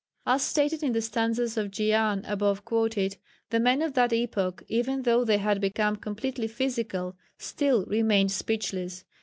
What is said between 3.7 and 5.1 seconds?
of that epoch, even